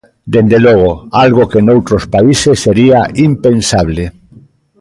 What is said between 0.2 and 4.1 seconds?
Dende logo, algo que noutros países sería impensable.